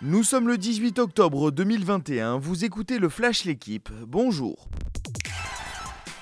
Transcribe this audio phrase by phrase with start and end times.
[0.00, 4.68] Nous sommes le 18 octobre 2021, vous écoutez le Flash L'équipe, bonjour.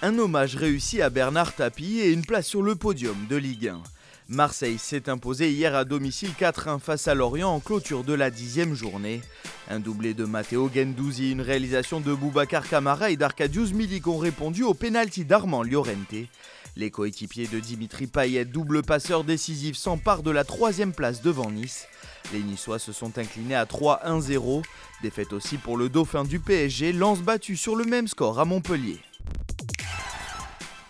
[0.01, 3.83] Un hommage réussi à Bernard Tapie et une place sur le podium de Ligue 1.
[4.29, 8.75] Marseille s'est imposé hier à domicile 4-1 face à Lorient en clôture de la dixième
[8.75, 9.23] journée.
[9.71, 14.65] Un doublé de Matteo Gendouzi, une réalisation de Boubacar Camara et d'Arcadius Milik ont répondu
[14.65, 16.27] au pénalty d'Armand Llorente.
[16.75, 21.87] Les coéquipiers de Dimitri Payet, double passeur décisif, s'emparent de la troisième place devant Nice.
[22.33, 24.65] Les Niçois se sont inclinés à 3-1-0.
[25.03, 28.99] Défaite aussi pour le dauphin du PSG, lance battu sur le même score à Montpellier.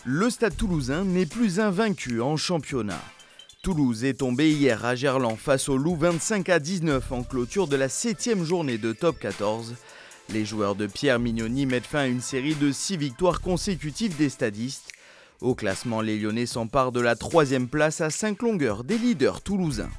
[0.05, 3.03] Le stade toulousain n'est plus invaincu en championnat.
[3.67, 7.75] Toulouse est tombé hier à Gerland face au Loup 25 à 19 en clôture de
[7.75, 9.75] la 7 journée de top 14.
[10.29, 14.29] Les joueurs de Pierre Mignoni mettent fin à une série de 6 victoires consécutives des
[14.29, 14.93] stadistes.
[15.41, 19.91] Au classement, les Lyonnais s'emparent de la troisième place à 5 longueurs des leaders toulousains.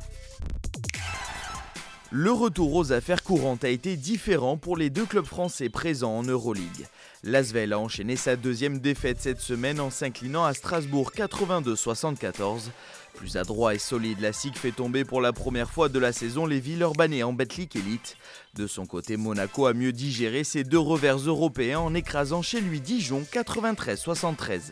[2.12, 6.24] Le retour aux affaires courantes a été différent pour les deux clubs français présents en
[6.24, 6.88] Euroleague.
[7.22, 12.70] L'Asvel a enchaîné sa deuxième défaite cette semaine en s'inclinant à Strasbourg 82-74.
[13.14, 16.46] Plus adroit et solide, la SIG fait tomber pour la première fois de la saison
[16.46, 18.16] les Villeurbanais en Betclic Elite.
[18.56, 22.80] De son côté, Monaco a mieux digéré ses deux revers européens en écrasant chez lui
[22.80, 24.72] Dijon 93-73.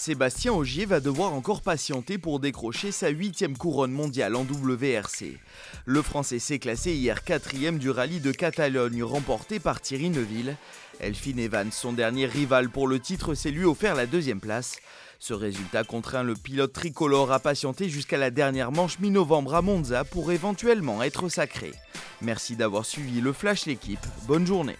[0.00, 5.36] Sébastien Ogier va devoir encore patienter pour décrocher sa huitième couronne mondiale en WRC.
[5.84, 10.56] Le Français s'est classé hier quatrième du rallye de Catalogne remporté par Thierry Neuville.
[11.00, 14.78] Elphine Evans, son dernier rival pour le titre, s'est lui offert la deuxième place.
[15.18, 20.04] Ce résultat contraint le pilote tricolore à patienter jusqu'à la dernière manche mi-novembre à Monza
[20.04, 21.72] pour éventuellement être sacré.
[22.22, 24.78] Merci d'avoir suivi le Flash l'équipe, bonne journée.